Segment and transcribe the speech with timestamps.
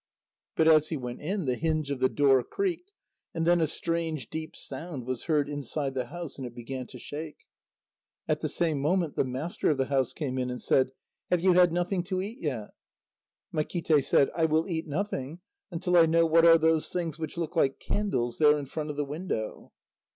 [0.55, 2.91] But as he went in, the hinge of the door creaked,
[3.35, 6.97] and then a strange, deep sound was heard inside the house, and it began to
[6.97, 7.45] shake.
[8.27, 10.89] At the same moment, the master of the house came in and said:
[11.29, 12.71] "Have you had nothing to eat yet?"
[13.53, 17.55] Makíte said: "I will eat nothing until I know what are those things which look
[17.55, 19.71] like candles, there in front of the window."